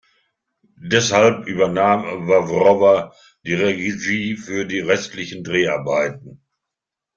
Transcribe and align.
Deshalb 0.81 1.45
übernahm 1.45 2.27
Vávrová 2.27 3.13
die 3.45 3.53
Regie 3.53 4.35
für 4.35 4.65
die 4.65 4.79
restlichen 4.79 5.43
Dreharbeiten. 5.43 6.41